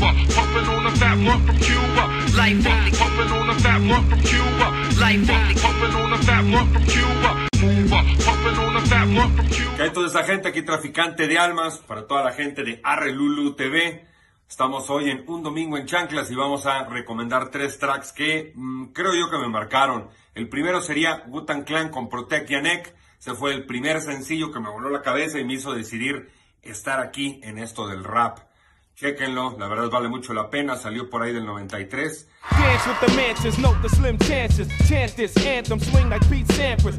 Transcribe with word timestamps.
Cuba, 0.00 0.14
puffin' 0.34 0.68
on 0.70 0.86
a 0.86 0.90
fat 0.96 1.18
one 1.18 1.44
from 1.44 1.58
Cuba. 1.58 2.04
Life 2.34 2.66
only 2.66 2.90
puffin' 2.90 3.32
on 3.32 3.50
a 3.50 3.54
fat 3.60 3.80
one 3.82 4.08
from 4.08 4.20
Cuba. 4.22 4.66
Life 4.98 5.30
only 5.30 5.54
puffin' 5.54 5.94
on 5.94 6.12
a 6.14 6.18
fat 6.18 6.44
one 6.44 6.72
from 6.72 6.84
Cuba. 6.86 7.48
Cuba, 7.52 8.00
puffin' 8.24 8.58
on 8.64 8.76
a 8.76 8.80
fat 8.86 9.08
one 9.08 9.36
from 9.36 9.48
Cuba. 9.48 9.76
Que 9.76 9.82
hay 9.82 9.90
toda 9.90 10.06
esa 10.06 10.24
gente 10.24 10.48
aquí, 10.48 10.62
traficante 10.62 11.28
de 11.28 11.38
almas, 11.38 11.76
para 11.86 12.06
toda 12.06 12.24
la 12.24 12.32
gente 12.32 12.64
de 12.64 12.80
Arre 12.82 13.12
Lulu 13.12 13.54
TV. 13.56 14.06
Estamos 14.48 14.88
hoy 14.88 15.10
en 15.10 15.24
un 15.28 15.42
domingo 15.42 15.76
en 15.76 15.84
Chanclas 15.84 16.30
y 16.30 16.34
vamos 16.34 16.64
a 16.64 16.84
recomendar 16.84 17.50
tres 17.50 17.78
tracks 17.78 18.12
que 18.12 18.52
mm, 18.54 18.92
creo 18.94 19.14
yo 19.14 19.28
que 19.30 19.36
me 19.36 19.48
marcaron. 19.48 20.08
El 20.34 20.48
primero 20.48 20.80
sería 20.80 21.24
Gutan 21.26 21.64
Clan 21.64 21.90
con 21.90 22.08
Protect 22.08 22.48
Yanek. 22.48 22.94
Ese 23.18 23.34
fue 23.34 23.52
el 23.52 23.66
primer 23.66 24.00
sencillo 24.00 24.50
que 24.50 24.60
me 24.60 24.70
voló 24.70 24.88
la 24.88 25.02
cabeza 25.02 25.38
y 25.38 25.44
me 25.44 25.52
hizo 25.52 25.74
decidir 25.74 26.30
estar 26.62 27.00
aquí 27.00 27.38
en 27.44 27.58
esto 27.58 27.86
del 27.86 28.02
rap. 28.02 28.49
Chequenlo, 29.00 29.56
la 29.58 29.66
verdad 29.66 29.88
vale 29.88 30.10
mucho 30.10 30.34
la 30.34 30.50
pena, 30.50 30.76
salió 30.76 31.08
por 31.08 31.22
ahí 31.22 31.32
del 31.32 31.46
93. 31.46 32.28
Dance 32.50 32.86
with 32.86 33.00
the 33.00 33.16
mansions, 33.16 33.58
note 33.58 33.80
the 33.80 33.88
slim 33.88 34.18
chances. 34.18 34.68
Chant 34.86 35.16
this 35.16 35.34
anthem, 35.38 35.80
swing 35.80 36.10
like 36.10 36.22
Pete 36.28 36.46
Sampras. 36.52 36.98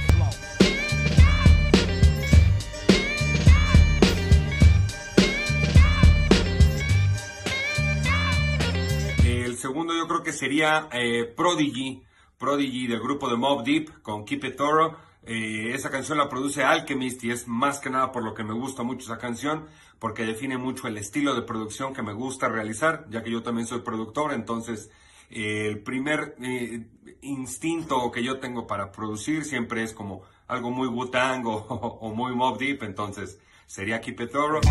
El 9.23 9.57
segundo 9.57 9.93
yo 9.93 10.07
creo 10.07 10.23
que 10.23 10.33
sería 10.33 10.89
eh, 10.91 11.31
Prodigy, 11.37 12.01
Prodigy 12.39 12.87
del 12.87 12.99
grupo 12.99 13.29
de 13.29 13.37
Mob 13.37 13.63
Deep 13.63 14.01
con 14.01 14.25
Keep 14.25 14.45
It 14.45 14.57
Thorough. 14.57 14.95
Eh, 15.23 15.71
esa 15.73 15.91
canción 15.91 16.17
la 16.17 16.29
produce 16.29 16.63
Alchemist 16.63 17.23
y 17.23 17.31
es 17.31 17.47
más 17.47 17.79
que 17.79 17.89
nada 17.89 18.11
por 18.11 18.23
lo 18.23 18.33
que 18.33 18.43
me 18.43 18.53
gusta 18.53 18.83
mucho 18.83 19.05
esa 19.05 19.19
canción, 19.19 19.67
porque 19.99 20.25
define 20.25 20.57
mucho 20.57 20.87
el 20.87 20.97
estilo 20.97 21.35
de 21.35 21.43
producción 21.43 21.93
que 21.93 22.01
me 22.01 22.13
gusta 22.13 22.49
realizar, 22.49 23.05
ya 23.09 23.21
que 23.23 23.31
yo 23.31 23.43
también 23.43 23.67
soy 23.67 23.81
productor, 23.81 24.33
entonces 24.33 24.89
eh, 25.29 25.67
el 25.67 25.79
primer 25.79 26.35
eh, 26.41 26.87
instinto 27.21 28.11
que 28.11 28.23
yo 28.23 28.39
tengo 28.39 28.65
para 28.65 28.91
producir 28.91 29.45
siempre 29.45 29.83
es 29.83 29.93
como 29.93 30.23
algo 30.47 30.71
muy 30.71 30.87
Wu-Tang 30.87 31.43
o, 31.45 32.11
muy 32.15 32.35
Mob 32.35 32.57
Deep, 32.57 32.83
entonces 32.83 33.39
sería 33.67 34.01
Keep 34.01 34.21
It 34.21 34.31
Thorough. 34.31 34.61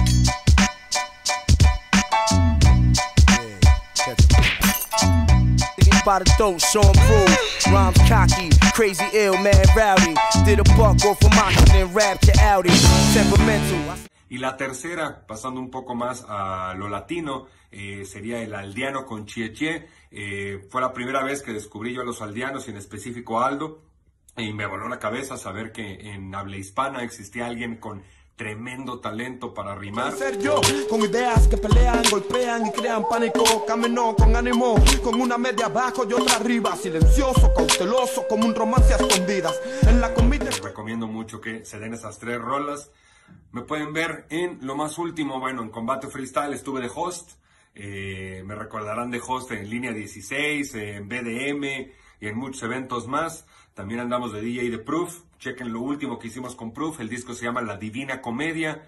By 6.04 6.20
the. 6.20 6.30
Rhymes 7.70 7.98
cocky, 8.08 8.48
crazy 8.74 9.04
man. 9.42 9.54
Did 10.44 10.60
a 10.60 11.84
rap 11.94 12.20
to. 12.20 12.32
Y 14.28 14.38
la 14.38 14.56
tercera, 14.56 15.26
pasando 15.26 15.60
un 15.60 15.70
poco 15.70 15.94
más 15.94 16.24
a 16.28 16.72
lo 16.76 16.88
latino, 16.88 17.48
eh, 17.70 18.04
sería 18.04 18.40
el 18.40 18.54
aldeano 18.54 19.04
con 19.04 19.26
Chie 19.26 19.52
Chie. 19.52 19.88
Eh, 20.10 20.66
fue 20.70 20.80
la 20.80 20.92
primera 20.92 21.24
vez 21.24 21.42
que 21.42 21.52
descubrí 21.52 21.92
yo 21.92 22.02
a 22.02 22.04
los 22.04 22.22
aldeanos 22.22 22.68
y 22.68 22.70
en 22.70 22.76
específico 22.76 23.42
Aldo. 23.42 23.82
Y 24.36 24.52
me 24.52 24.66
voló 24.66 24.88
la 24.88 24.98
cabeza 24.98 25.36
saber 25.36 25.72
que 25.72 26.12
en 26.12 26.34
habla 26.34 26.56
hispana 26.56 27.02
existía 27.02 27.46
alguien 27.46 27.76
con 27.76 28.02
tremendo 28.40 28.98
talento 29.00 29.52
para 29.52 29.74
rimar. 29.74 30.16
ser 30.16 30.38
yo, 30.38 30.62
con 30.88 31.02
ideas 31.02 31.46
que 31.46 31.58
pelean, 31.58 32.02
golpean 32.10 32.68
y 32.68 32.72
crean 32.72 33.06
pánico. 33.06 33.66
Camino 33.66 34.16
con 34.16 34.34
ánimo, 34.34 34.76
con 35.04 35.20
una 35.20 35.36
media 35.36 35.66
abajo 35.66 36.06
y 36.08 36.14
otra 36.14 36.36
arriba. 36.36 36.74
Silencioso, 36.74 37.52
cauteloso, 37.54 38.26
como 38.26 38.46
un 38.46 38.54
romance 38.54 38.94
a 38.94 38.96
escondidas. 38.96 39.60
En 39.82 40.00
la 40.00 40.14
comida. 40.14 40.46
Les 40.46 40.58
recomiendo 40.62 41.06
mucho 41.06 41.38
que 41.38 41.66
se 41.66 41.78
den 41.78 41.92
esas 41.92 42.18
tres 42.18 42.40
rolas. 42.40 42.90
Me 43.52 43.60
pueden 43.60 43.92
ver 43.92 44.24
en 44.30 44.58
lo 44.62 44.74
más 44.74 44.96
último, 44.96 45.38
bueno, 45.38 45.60
en 45.60 45.68
Combate 45.68 46.08
Freestyle 46.08 46.54
estuve 46.54 46.80
de 46.80 46.90
host. 46.94 47.32
Eh, 47.74 48.42
me 48.44 48.54
recordarán 48.54 49.10
de 49.10 49.20
host 49.26 49.52
en 49.52 49.68
Línea 49.68 49.92
16, 49.92 50.74
en 50.74 51.08
BDM 51.08 51.64
y 52.20 52.26
en 52.26 52.36
muchos 52.36 52.62
eventos 52.62 53.06
más. 53.06 53.46
También 53.74 54.00
andamos 54.00 54.32
de 54.32 54.40
DJ 54.40 54.70
de 54.70 54.78
Proof. 54.78 55.22
Chequen 55.38 55.72
lo 55.72 55.80
último 55.80 56.18
que 56.18 56.28
hicimos 56.28 56.54
con 56.54 56.72
Proof. 56.72 57.00
El 57.00 57.08
disco 57.08 57.34
se 57.34 57.46
llama 57.46 57.62
La 57.62 57.76
Divina 57.76 58.20
Comedia. 58.20 58.82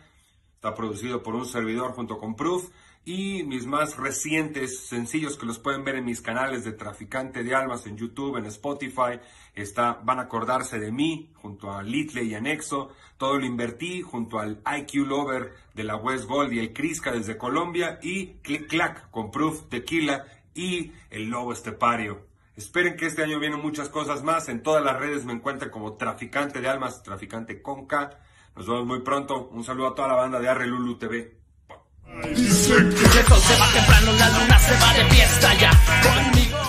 Está 0.63 0.77
producido 0.77 1.25
por 1.25 1.35
un 1.35 1.45
servidor 1.45 1.91
junto 1.91 2.19
con 2.19 2.37
Proof. 2.37 2.71
Y 3.05 3.43
mis 3.43 3.67
más 3.67 3.97
recientes 3.97 4.87
sencillos 4.87 5.37
que 5.37 5.45
los 5.45 5.59
pueden 5.59 5.83
ver 5.83 5.97
en 5.97 6.05
mis 6.05 6.21
canales 6.21 6.63
de 6.63 6.71
Traficante 6.71 7.43
de 7.43 7.53
Almas 7.53 7.85
en 7.89 7.97
YouTube, 7.97 8.37
en 8.37 8.47
Spotify. 8.47 9.19
Está 9.57 9.95
Van 10.05 10.21
a 10.21 10.23
acordarse 10.23 10.79
de 10.79 10.93
mí 10.93 11.33
junto 11.35 11.73
a 11.73 11.83
Litle 11.83 12.23
y 12.23 12.37
Anexo. 12.37 12.91
Todo 13.19 13.41
lo 13.41 13.45
invertí 13.45 14.03
junto 14.03 14.39
al 14.39 14.63
IQ 14.65 15.05
Lover 15.05 15.53
de 15.75 15.83
la 15.83 15.97
West 15.97 16.27
Gold 16.27 16.53
y 16.53 16.61
el 16.61 16.73
Crisca 16.73 17.11
desde 17.11 17.37
Colombia. 17.37 17.99
Y 18.01 18.35
Click 18.35 18.69
Clack 18.69 19.11
con 19.11 19.33
Proof 19.33 19.69
Tequila 19.69 20.25
y 20.55 20.93
el 21.11 21.29
Lobo 21.29 21.53
Estepario. 21.53 22.29
Esperen 22.55 22.97
que 22.97 23.07
este 23.07 23.25
año 23.25 23.41
vienen 23.41 23.61
muchas 23.61 23.89
cosas 23.89 24.23
más. 24.23 24.49
En 24.49 24.63
todas 24.63 24.85
las 24.85 24.97
redes 24.97 25.25
me 25.25 25.33
encuentran 25.33 25.73
como 25.73 25.95
Traficante 25.95 26.61
de 26.61 26.69
Almas, 26.69 27.03
Traficante 27.03 27.61
con 27.61 27.87
K. 27.87 28.17
Nos 28.57 28.67
vemos 28.67 28.87
muy 28.87 29.01
pronto. 29.01 29.49
Un 29.53 29.65
saludo 29.65 29.89
a 29.89 29.95
toda 29.95 30.09
la 30.09 30.15
banda 30.15 30.39
de 30.39 30.49
Arre 30.49 30.67
Lulu 30.67 30.97
TV. 30.97 31.39
El 32.25 32.53
sol 32.53 32.95
se 32.95 33.59
va 33.59 33.73
temprano, 33.73 34.13
la 34.13 34.29
luna 34.39 34.59
se 34.59 34.75
va 34.75 34.95
de 34.95 35.05
fiesta 35.11 35.55
ya. 35.55 35.71
Conmigo. 36.03 36.63